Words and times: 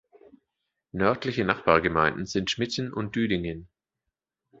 Nördliche 0.93 1.45
Nachbargemeinden 1.45 2.25
sind 2.25 2.49
Schmitten 2.49 2.91
und 2.91 3.15
Düdingen. 3.15 3.67